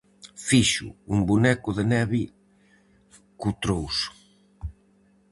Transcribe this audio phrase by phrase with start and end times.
[0.47, 2.23] Fixo un boneco de neve
[3.39, 4.11] co trouso.